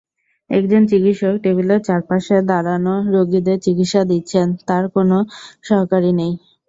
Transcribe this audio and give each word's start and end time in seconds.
একজন 0.49 0.81
চিকিৎসক 0.91 1.33
টেবিলের 1.43 1.81
চারপাশে 1.87 2.35
দাঁড়ানো 2.49 2.93
রোগীদের 3.13 3.57
চিকিৎসা 3.65 4.01
দিচ্ছেন, 4.11 4.47
তাঁর 4.67 4.83
কোনো 4.95 5.17
সহকারী 5.67 6.11
নেই। 6.19 6.33